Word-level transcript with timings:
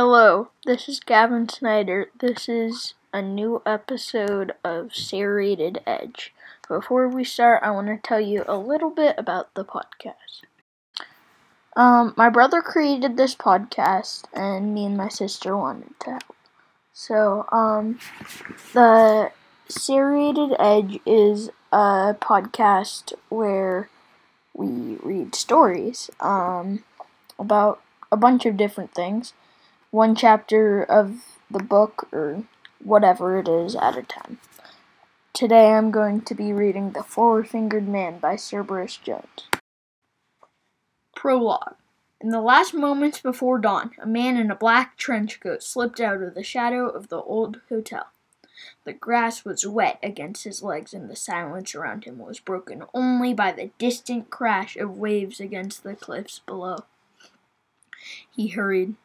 Hello, 0.00 0.50
this 0.64 0.88
is 0.88 1.00
Gavin 1.00 1.48
Snyder. 1.48 2.06
This 2.20 2.48
is 2.48 2.94
a 3.12 3.20
new 3.20 3.60
episode 3.66 4.52
of 4.62 4.94
Serrated 4.94 5.80
Edge. 5.88 6.32
Before 6.68 7.08
we 7.08 7.24
start, 7.24 7.64
I 7.64 7.72
want 7.72 7.88
to 7.88 7.96
tell 7.96 8.20
you 8.20 8.44
a 8.46 8.56
little 8.56 8.90
bit 8.90 9.16
about 9.18 9.52
the 9.54 9.64
podcast. 9.64 10.44
Um, 11.74 12.14
my 12.16 12.28
brother 12.28 12.62
created 12.62 13.16
this 13.16 13.34
podcast, 13.34 14.26
and 14.32 14.72
me 14.72 14.86
and 14.86 14.96
my 14.96 15.08
sister 15.08 15.56
wanted 15.56 15.98
to 16.02 16.10
help. 16.10 16.36
So, 16.92 17.46
um, 17.50 17.98
the 18.74 19.32
Serrated 19.68 20.54
Edge 20.60 21.00
is 21.04 21.50
a 21.72 22.14
podcast 22.20 23.14
where 23.30 23.90
we 24.54 24.98
read 25.02 25.34
stories 25.34 26.08
um, 26.20 26.84
about 27.36 27.82
a 28.12 28.16
bunch 28.16 28.46
of 28.46 28.56
different 28.56 28.94
things 28.94 29.32
one 29.90 30.14
chapter 30.14 30.82
of 30.82 31.24
the 31.50 31.62
book 31.62 32.08
or 32.12 32.44
whatever 32.82 33.38
it 33.38 33.48
is 33.48 33.74
at 33.74 33.96
a 33.96 34.02
time. 34.02 34.38
Today 35.32 35.72
I'm 35.72 35.90
going 35.90 36.20
to 36.22 36.34
be 36.34 36.52
reading 36.52 36.92
The 36.92 37.02
Four 37.02 37.42
Fingered 37.42 37.88
Man 37.88 38.18
by 38.18 38.36
Cerberus 38.36 38.96
Jones. 38.98 39.48
Prologue. 41.16 41.76
In 42.20 42.30
the 42.30 42.40
last 42.40 42.74
moments 42.74 43.20
before 43.20 43.58
dawn, 43.58 43.92
a 44.02 44.06
man 44.06 44.36
in 44.36 44.50
a 44.50 44.56
black 44.56 44.96
trench 44.96 45.40
coat 45.40 45.62
slipped 45.62 46.00
out 46.00 46.22
of 46.22 46.34
the 46.34 46.42
shadow 46.42 46.88
of 46.88 47.08
the 47.08 47.22
old 47.22 47.60
hotel. 47.68 48.08
The 48.84 48.92
grass 48.92 49.44
was 49.44 49.66
wet 49.66 50.00
against 50.02 50.44
his 50.44 50.62
legs, 50.62 50.92
and 50.92 51.08
the 51.08 51.16
silence 51.16 51.74
around 51.76 52.04
him 52.04 52.18
was 52.18 52.40
broken 52.40 52.82
only 52.92 53.32
by 53.32 53.52
the 53.52 53.70
distant 53.78 54.30
crash 54.30 54.76
of 54.76 54.98
waves 54.98 55.38
against 55.38 55.84
the 55.84 55.94
cliffs 55.94 56.40
below. 56.40 56.78
He 58.34 58.48
hurried 58.48 58.96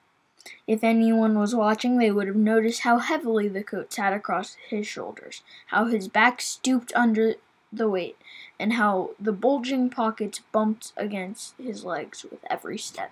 if 0.67 0.83
anyone 0.83 1.38
was 1.38 1.55
watching, 1.55 1.97
they 1.97 2.11
would 2.11 2.27
have 2.27 2.36
noticed 2.36 2.81
how 2.81 2.97
heavily 2.97 3.47
the 3.47 3.63
coat 3.63 3.94
sat 3.94 4.13
across 4.13 4.55
his 4.69 4.85
shoulders, 4.88 5.41
how 5.67 5.85
his 5.85 6.08
back 6.08 6.41
stooped 6.41 6.91
under 6.95 7.35
the 7.72 7.89
weight, 7.89 8.17
and 8.59 8.73
how 8.73 9.11
the 9.19 9.31
bulging 9.31 9.89
pockets 9.89 10.41
bumped 10.52 10.94
against 10.95 11.55
his 11.58 11.83
legs 11.83 12.23
with 12.23 12.39
every 12.50 12.77
step. 12.77 13.11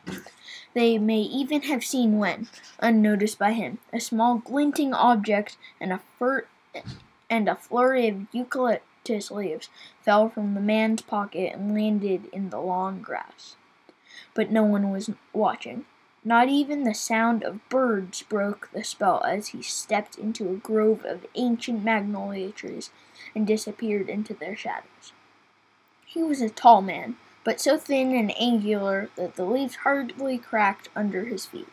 They 0.74 0.98
may 0.98 1.22
even 1.22 1.64
have 1.64 1.84
seen 1.84 2.18
when, 2.18 2.48
unnoticed 2.80 3.40
by 3.40 3.54
him, 3.54 3.80
a 3.92 4.00
small 4.00 4.38
glinting 4.38 4.94
object 4.94 5.58
and 5.80 5.92
a 5.92 6.02
fur 6.18 6.46
and 7.30 7.50
a 7.50 7.56
flurry 7.56 8.08
of 8.08 8.28
eucalyptus 8.32 9.32
leaves 9.32 9.70
fell 10.02 10.30
from 10.30 10.54
the 10.54 10.62
man's 10.62 11.02
pocket 11.02 11.54
and 11.54 11.74
landed 11.74 12.28
in 12.32 12.50
the 12.50 12.60
long 12.60 13.02
grass. 13.02 13.56
But 14.34 14.52
no 14.52 14.64
one 14.64 14.92
was 14.92 15.10
watching. 15.34 15.86
Not 16.24 16.50
even 16.50 16.84
the 16.84 16.94
sound 16.94 17.42
of 17.42 17.68
birds 17.68 18.22
broke 18.22 18.70
the 18.72 18.84
spell 18.84 19.24
as 19.24 19.50
he 19.50 19.64
stepped 19.64 20.20
into 20.20 20.50
a 20.50 20.56
grove 20.56 21.04
of 21.04 21.26
ancient 21.34 21.84
magnolia 21.84 22.52
trees 22.52 22.92
and 23.34 23.48
disappeared 23.48 24.08
into 24.08 24.36
their 24.36 24.56
shadows. 24.56 25.14
He 26.06 26.22
was 26.22 26.40
a 26.40 26.50
tall 26.50 26.84
man, 26.84 27.16
but 27.44 27.60
so 27.60 27.76
thin 27.76 28.16
and 28.16 28.40
angular 28.40 29.10
that 29.16 29.36
the 29.36 29.46
leaves 29.46 29.78
hardly 29.78 30.38
cracked 30.38 30.90
under 30.96 31.26
his 31.26 31.48
feet. 31.48 31.70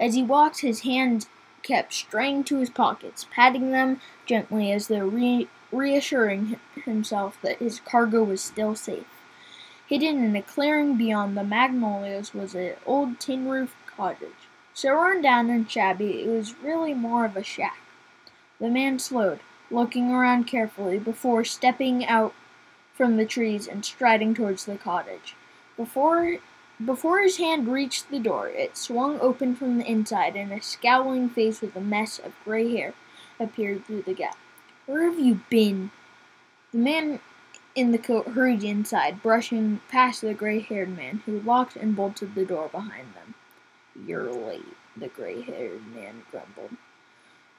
As 0.00 0.14
he 0.14 0.22
walked, 0.22 0.60
his 0.60 0.80
hands 0.80 1.26
kept 1.62 1.92
straying 1.92 2.44
to 2.44 2.60
his 2.60 2.70
pockets, 2.70 3.26
patting 3.30 3.72
them 3.72 4.00
gently 4.24 4.72
as 4.72 4.88
though 4.88 5.06
re- 5.06 5.48
reassuring 5.70 6.58
himself 6.86 7.38
that 7.42 7.58
his 7.58 7.80
cargo 7.80 8.24
was 8.24 8.40
still 8.40 8.74
safe. 8.74 9.04
Hidden 9.86 10.24
in 10.24 10.34
a 10.34 10.42
clearing 10.42 10.96
beyond 10.96 11.36
the 11.36 11.44
magnolias 11.44 12.32
was 12.32 12.54
an 12.54 12.74
old 12.86 13.20
tin 13.20 13.46
roofed 13.46 13.76
cottage. 13.96 14.48
So 14.74 14.92
run 14.94 15.22
down 15.22 15.50
and 15.50 15.70
shabby, 15.70 16.22
it 16.22 16.28
was 16.28 16.54
really 16.62 16.94
more 16.94 17.24
of 17.24 17.36
a 17.36 17.42
shack. 17.42 17.78
The 18.58 18.70
man 18.70 18.98
slowed, 18.98 19.40
looking 19.70 20.10
around 20.10 20.44
carefully 20.44 20.98
before 20.98 21.44
stepping 21.44 22.06
out 22.06 22.34
from 22.94 23.16
the 23.16 23.26
trees 23.26 23.66
and 23.66 23.84
striding 23.84 24.34
towards 24.34 24.64
the 24.64 24.76
cottage. 24.76 25.34
Before 25.76 26.38
before 26.84 27.20
his 27.20 27.36
hand 27.36 27.68
reached 27.68 28.10
the 28.10 28.18
door, 28.18 28.48
it 28.48 28.76
swung 28.76 29.20
open 29.20 29.54
from 29.54 29.78
the 29.78 29.86
inside, 29.86 30.34
and 30.36 30.52
a 30.52 30.60
scowling 30.60 31.28
face 31.28 31.60
with 31.60 31.76
a 31.76 31.80
mess 31.80 32.18
of 32.18 32.34
gray 32.44 32.74
hair 32.74 32.94
appeared 33.38 33.84
through 33.84 34.02
the 34.02 34.14
gap. 34.14 34.36
Where 34.86 35.08
have 35.08 35.20
you 35.20 35.42
been? 35.48 35.90
The 36.72 36.78
man 36.78 37.20
in 37.74 37.92
the 37.92 37.98
coat 37.98 38.28
hurried 38.28 38.64
inside, 38.64 39.22
brushing 39.22 39.80
past 39.88 40.22
the 40.22 40.34
gray 40.34 40.60
haired 40.60 40.96
man, 40.96 41.22
who 41.26 41.40
locked 41.40 41.76
and 41.76 41.94
bolted 41.94 42.34
the 42.34 42.44
door 42.44 42.68
behind 42.68 43.14
them. 43.14 43.34
You're 43.94 44.32
late, 44.32 44.76
the 44.96 45.08
gray 45.08 45.42
haired 45.42 45.86
man 45.94 46.22
grumbled. 46.30 46.76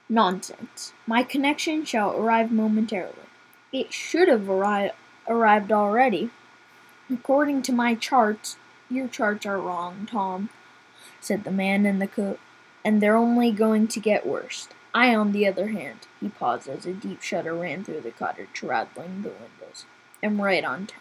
Nonsense. 0.10 0.94
My 1.06 1.24
connection 1.24 1.86
shall 1.86 2.18
arrive 2.18 2.52
momentarily. 2.52 3.16
It 3.72 3.94
should 3.94 4.28
have 4.28 4.42
arri- 4.42 4.92
arrived 5.28 5.72
already. 5.72 6.32
According 7.12 7.62
to 7.64 7.72
my 7.72 7.96
charts, 7.96 8.58
your 8.90 9.08
charts 9.08 9.46
are 9.46 9.60
wrong, 9.60 10.08
Tom, 10.10 10.50
said 11.20 11.44
the 11.44 11.52
man 11.52 11.86
in 11.86 12.00
the 12.00 12.08
coat, 12.08 12.40
and 12.84 13.02
they're 13.02 13.16
only 13.16 13.52
going 13.52 13.88
to 13.90 14.00
get 14.00 14.26
worse. 14.26 14.68
I, 14.94 15.16
on 15.16 15.32
the 15.32 15.48
other 15.48 15.68
hand, 15.68 16.00
he 16.20 16.30
paused 16.30 16.68
as 16.68 16.86
a 16.86 16.94
deep 16.94 17.22
shudder 17.22 17.54
ran 17.54 17.84
through 17.84 18.02
the 18.02 18.12
cottage, 18.12 18.62
rattling 18.62 19.22
the 19.22 19.30
windows. 19.30 19.86
am 20.22 20.42
right 20.42 20.64
on 20.64 20.88
time. 20.88 21.00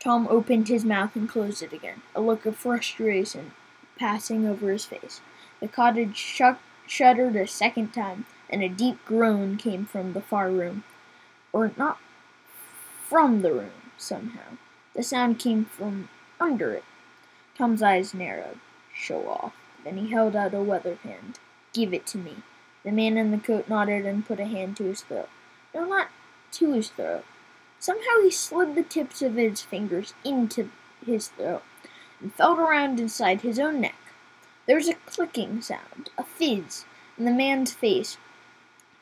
Tom 0.00 0.26
opened 0.28 0.68
his 0.68 0.84
mouth 0.84 1.14
and 1.14 1.28
closed 1.28 1.62
it 1.62 1.72
again, 1.72 2.02
a 2.14 2.20
look 2.20 2.46
of 2.46 2.56
frustration 2.56 3.52
passing 4.00 4.48
over 4.48 4.70
his 4.70 4.86
face. 4.86 5.20
The 5.60 5.68
cottage 5.68 6.16
sh- 6.16 6.40
shuddered 6.86 7.36
a 7.36 7.46
second 7.46 7.92
time, 7.92 8.24
and 8.48 8.62
a 8.62 8.68
deep 8.68 9.04
groan 9.04 9.58
came 9.58 9.84
from 9.84 10.14
the 10.14 10.22
far 10.22 10.50
room. 10.50 10.84
Or 11.52 11.70
not 11.76 11.98
from 13.08 13.42
the 13.42 13.52
room, 13.52 13.92
somehow. 13.98 14.56
The 14.94 15.02
sound 15.02 15.38
came 15.38 15.66
from 15.66 16.08
under 16.40 16.72
it. 16.72 16.84
Tom's 17.56 17.82
eyes 17.82 18.14
narrowed. 18.14 18.58
Show 18.94 19.28
off. 19.28 19.52
Then 19.84 19.98
he 19.98 20.10
held 20.10 20.34
out 20.34 20.54
a 20.54 20.62
weathered 20.62 20.98
hand. 20.98 21.38
Give 21.74 21.92
it 21.92 22.06
to 22.06 22.18
me. 22.18 22.36
The 22.84 22.92
man 22.92 23.18
in 23.18 23.30
the 23.30 23.38
coat 23.38 23.68
nodded 23.68 24.06
and 24.06 24.26
put 24.26 24.40
a 24.40 24.46
hand 24.46 24.78
to 24.78 24.84
his 24.84 25.02
throat. 25.02 25.28
No, 25.74 25.84
not 25.84 26.08
to 26.52 26.72
his 26.72 26.88
throat. 26.88 27.24
Somehow 27.78 28.22
he 28.22 28.30
slid 28.30 28.74
the 28.74 28.82
tips 28.82 29.20
of 29.20 29.34
his 29.34 29.60
fingers 29.60 30.14
into 30.24 30.70
his 31.04 31.28
throat 31.28 31.62
and 32.20 32.34
felt 32.34 32.58
around 32.58 33.00
inside 33.00 33.40
his 33.40 33.58
own 33.58 33.80
neck. 33.80 33.96
There 34.66 34.76
was 34.76 34.88
a 34.88 34.94
clicking 34.94 35.62
sound, 35.62 36.10
a 36.16 36.24
fizz, 36.24 36.84
and 37.16 37.26
the 37.26 37.32
man's 37.32 37.72
face 37.72 38.18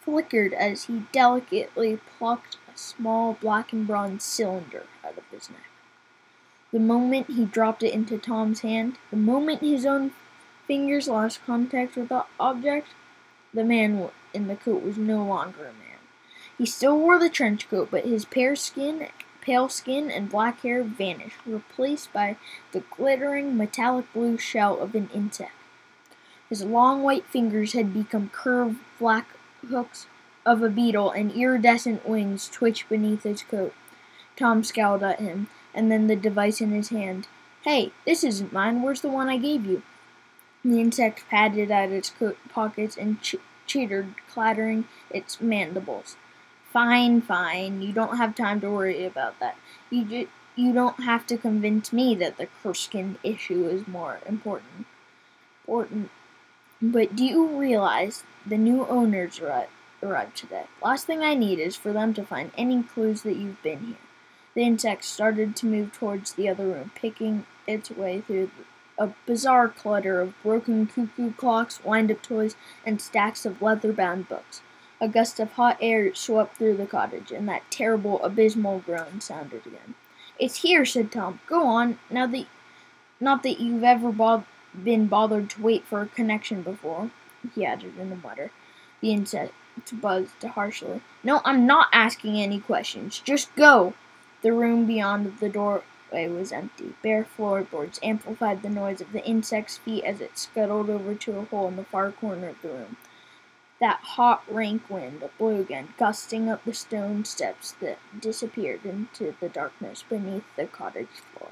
flickered 0.01 0.55
as 0.55 0.85
he 0.85 1.03
delicately 1.13 1.99
plucked 2.19 2.57
a 2.73 2.79
small 2.79 3.35
black 3.35 3.73
and 3.73 3.87
bronze 3.87 4.25
cylinder 4.25 4.85
out 5.05 5.19
of 5.19 5.25
his 5.31 5.51
neck. 5.51 5.69
The 6.73 6.79
moment 6.79 7.31
he 7.31 7.45
dropped 7.45 7.83
it 7.83 7.93
into 7.93 8.19
Tom's 8.19 8.61
hand, 8.61 8.99
the 9.11 9.17
moment 9.17 9.61
his 9.61 9.85
own 9.85 10.13
fingers 10.67 11.09
lost 11.09 11.45
contact 11.45 11.97
with 11.97 12.09
the 12.09 12.25
object, 12.39 12.89
the 13.55 13.65
man 13.65 14.11
in 14.35 14.47
the 14.49 14.57
coat 14.57 14.83
was 14.83 14.99
no 14.99 15.25
longer 15.25 15.63
a 15.63 15.73
man. 15.73 15.99
He 16.57 16.67
still 16.67 16.99
wore 16.99 17.19
the 17.19 17.31
trench 17.31 17.69
coat, 17.71 17.89
but 17.91 18.05
his 18.05 18.25
pear 18.25 18.55
skin 18.57 19.09
pale 19.49 19.71
skin 19.71 20.11
and 20.11 20.29
black 20.29 20.61
hair 20.61 20.83
vanished, 20.83 21.39
replaced 21.47 22.13
by 22.13 22.37
the 22.73 22.83
glittering 22.95 23.57
metallic 23.57 24.05
blue 24.13 24.37
shell 24.37 24.79
of 24.79 24.95
an 24.95 25.09
insect. 25.15 25.53
His 26.51 26.63
long 26.63 27.03
white 27.03 27.25
fingers 27.25 27.73
had 27.73 27.95
become 27.95 28.29
curved 28.29 28.77
black 28.99 29.27
hooks 29.67 30.07
of 30.45 30.63
a 30.63 30.69
beetle, 30.69 31.11
and 31.13 31.33
iridescent 31.33 32.07
wings 32.07 32.47
twitched 32.47 32.91
beneath 32.91 33.23
his 33.23 33.43
coat. 33.43 33.73
Tom 34.37 34.63
scowled 34.63 35.03
at 35.03 35.19
him, 35.19 35.49
and 35.73 35.91
then 35.91 36.09
the 36.09 36.17
device 36.17 36.61
in 36.61 36.71
his 36.71 36.91
hand. 36.91 37.27
Hey, 37.63 37.93
this 38.05 38.23
isn't 38.23 38.53
mine. 38.53 38.83
Where's 38.83 39.01
the 39.01 39.09
one 39.09 39.31
I 39.31 39.39
gave 39.39 39.65
you? 39.65 39.83
The 40.63 40.79
insect 40.79 41.25
padded 41.31 41.71
at 41.71 41.91
its 41.91 42.11
coat 42.11 42.37
pockets 42.51 42.99
and 42.99 43.23
ch- 43.23 43.37
chittered, 43.67 44.13
clattering 44.29 44.85
its 45.11 45.41
mandibles. 45.41 46.17
Fine, 46.73 47.23
fine. 47.23 47.83
You 47.83 47.93
don't 47.93 48.17
have 48.19 48.35
time 48.35 48.61
to 48.61 48.71
worry 48.71 49.05
about 49.05 49.39
that. 49.41 49.57
You 49.91 50.05
ju- 50.05 50.29
you 50.55 50.73
don't 50.73 51.03
have 51.05 51.27
to 51.29 51.39
convince 51.39 51.93
me 51.93 52.15
that 52.17 52.37
the 52.37 52.49
Kurskyn 52.63 53.17
issue 53.23 53.67
is 53.67 53.87
more 53.87 54.21
important. 54.27 54.87
Important. 55.67 56.11
But 56.83 57.17
do 57.17 57.25
you 57.25 57.47
realize 57.47 58.25
the 58.47 58.59
new 58.59 58.87
owners 58.87 59.41
arrived, 59.41 59.71
arrived 60.03 60.37
today? 60.37 60.65
Last 60.83 61.07
thing 61.07 61.23
I 61.23 61.35
need 61.35 61.59
is 61.59 61.77
for 61.77 61.93
them 61.93 62.13
to 62.15 62.25
find 62.25 62.51
any 62.57 62.83
clues 62.83 63.23
that 63.23 63.37
you've 63.37 63.63
been 63.63 63.87
here. 63.87 63.97
The 64.55 64.63
insect 64.63 65.05
started 65.05 65.57
to 65.57 65.67
move 65.67 65.93
towards 65.93 66.33
the 66.33 66.49
other 66.49 66.67
room, 66.67 66.91
picking 66.95 67.47
its 67.67 67.91
way 67.91 68.21
through 68.21 68.51
a 68.99 69.11
bizarre 69.27 69.69
clutter 69.69 70.21
of 70.21 70.41
broken 70.43 70.87
cuckoo 70.87 71.33
clocks, 71.33 71.83
wind 71.85 72.11
up 72.11 72.23
toys, 72.23 72.57
and 72.85 73.01
stacks 73.01 73.47
of 73.47 73.63
leather 73.63 73.93
bound 73.93 74.29
books. 74.29 74.61
A 75.01 75.09
gust 75.09 75.39
of 75.39 75.53
hot 75.53 75.79
air 75.81 76.15
swept 76.15 76.57
through 76.57 76.77
the 76.77 76.87
cottage, 76.87 77.31
and 77.31 77.49
that 77.49 77.71
terrible, 77.71 78.23
abysmal 78.25 78.81
groan 78.81 79.21
sounded 79.21 79.65
again. 79.67 79.95
It's 80.39 80.63
here, 80.63 80.85
said 80.85 81.13
Tom. 81.13 81.41
Go 81.47 81.67
on, 81.67 81.99
now 82.11 82.27
that 82.27 82.47
not 83.21 83.43
that 83.43 83.61
you've 83.61 83.85
ever 83.85 84.13
bo- 84.13 84.45
been 84.75 85.07
bothered 85.07 85.51
to 85.51 85.63
wait 85.63 85.85
for 85.85 86.01
a 86.03 86.07
connection 86.07 86.63
before, 86.63 87.11
he 87.55 87.65
added 87.65 87.99
in 87.99 88.13
a 88.13 88.17
mutter. 88.17 88.51
The 89.01 89.13
insect 89.13 89.53
buzzed 89.93 90.43
harshly. 90.43 91.01
No, 91.23 91.41
I'm 91.45 91.67
not 91.67 91.89
asking 91.93 92.41
any 92.41 92.61
questions. 92.61 93.21
Just 93.25 93.55
go. 93.55 93.95
The 94.43 94.53
room 94.53 94.87
beyond 94.87 95.39
the 95.39 95.49
doorway 95.49 96.29
was 96.29 96.53
empty. 96.53 96.95
Bare 97.03 97.25
floorboards 97.25 97.99
amplified 98.03 98.63
the 98.63 98.71
noise 98.71 99.01
of 99.01 99.13
the 99.13 99.25
insect's 99.25 99.79
feet 99.79 100.05
as 100.05 100.21
it 100.21 100.39
scuttled 100.39 100.91
over 100.91 101.15
to 101.15 101.39
a 101.39 101.45
hole 101.45 101.69
in 101.69 101.77
the 101.77 101.85
far 101.85 102.13
corner 102.13 102.49
of 102.49 102.63
the 102.63 102.69
room. 102.69 102.97
That 103.81 104.01
hot, 104.01 104.43
rank 104.53 104.91
wind 104.91 105.23
blew 105.39 105.61
again, 105.61 105.95
gusting 105.97 106.49
up 106.49 106.65
the 106.65 106.75
stone 106.75 107.25
steps 107.25 107.77
that 107.81 107.99
disappeared 108.19 108.85
into 108.85 109.37
the 109.39 109.49
darkness 109.49 110.03
beneath 110.09 110.45
the 110.57 110.67
cottage 110.67 111.23
floor. 111.33 111.51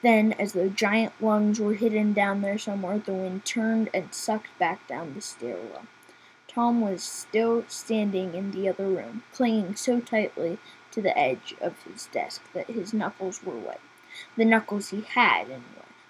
Then, 0.00 0.34
as 0.34 0.52
though 0.52 0.68
giant 0.68 1.14
lungs 1.20 1.58
were 1.58 1.74
hidden 1.74 2.12
down 2.12 2.42
there 2.42 2.58
somewhere, 2.58 3.00
the 3.00 3.12
wind 3.12 3.44
turned 3.44 3.90
and 3.92 4.14
sucked 4.14 4.56
back 4.60 4.86
down 4.86 5.14
the 5.14 5.20
stairwell. 5.20 5.86
Tom 6.46 6.80
was 6.80 7.02
still 7.02 7.64
standing 7.66 8.34
in 8.34 8.52
the 8.52 8.68
other 8.68 8.86
room, 8.86 9.24
clinging 9.32 9.74
so 9.74 10.00
tightly 10.00 10.58
to 10.92 11.02
the 11.02 11.18
edge 11.18 11.56
of 11.60 11.82
his 11.82 12.06
desk 12.06 12.40
that 12.52 12.70
his 12.70 12.94
knuckles 12.94 13.42
were 13.42 13.58
wet. 13.58 13.80
The 14.36 14.44
knuckles 14.44 14.90
he 14.90 15.00
had, 15.00 15.46
anyway. 15.46 15.62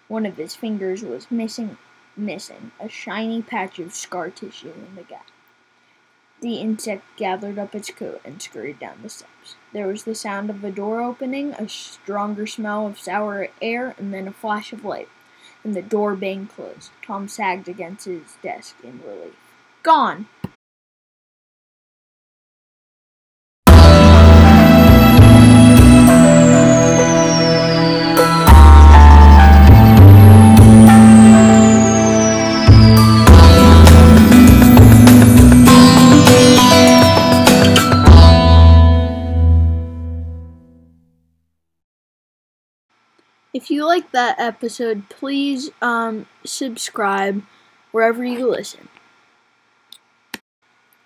One 0.09 0.27
of 0.27 0.37
his 0.37 0.55
fingers 0.55 1.03
was 1.03 1.31
missing, 1.31 1.79
missing, 2.15 2.73
a 2.79 2.91
shiny 2.91 3.41
patch 3.41 3.79
of 3.79 3.95
scar 3.95 4.29
tissue 4.29 4.73
in 4.73 4.95
the 4.95 5.03
gap. 5.03 5.27
The 6.41 6.59
insect 6.59 7.05
gathered 7.17 7.59
up 7.59 7.75
its 7.75 7.91
coat 7.91 8.21
and 8.25 8.41
scurried 8.41 8.79
down 8.79 9.01
the 9.03 9.09
steps. 9.09 9.57
There 9.73 9.89
was 9.89 10.05
the 10.05 10.15
sound 10.15 10.51
of 10.51 10.63
a 10.63 10.71
door 10.71 11.01
opening, 11.03 11.53
a 11.53 11.69
stronger 11.69 12.47
smell 12.47 12.87
of 12.87 13.01
sour 13.01 13.49
air, 13.61 13.95
and 13.99 14.15
then 14.15 14.29
a 14.29 14.33
flash 14.33 14.73
of 14.73 14.85
light, 14.85 15.09
and 15.65 15.75
the 15.75 15.83
door 15.83 16.15
banged 16.15 16.51
closed. 16.51 16.91
Tom 17.03 17.27
sagged 17.27 17.69
against 17.69 18.05
his 18.05 18.37
desk 18.41 18.77
in 18.85 19.01
relief. 19.05 19.35
Gone! 19.83 20.29
If 43.69 43.73
you 43.73 43.85
like 43.85 44.13
that 44.13 44.41
episode, 44.41 45.11
please 45.11 45.69
um, 45.83 46.25
subscribe 46.43 47.43
wherever 47.93 48.25
you 48.25 48.49
listen. 48.49 48.89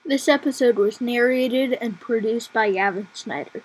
This 0.04 0.28
episode 0.28 0.76
was 0.76 1.00
narrated 1.00 1.72
and 1.72 1.98
produced 1.98 2.52
by 2.52 2.70
Gavin 2.70 3.08
Snyder. 3.12 3.64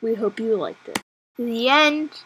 We 0.00 0.14
hope 0.14 0.40
you 0.40 0.56
liked 0.56 0.88
it. 0.88 0.98
The 1.38 1.68
end. 1.68 2.24